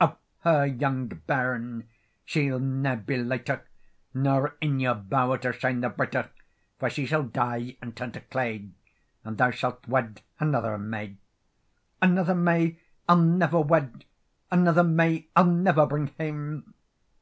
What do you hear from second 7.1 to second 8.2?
die, and turn to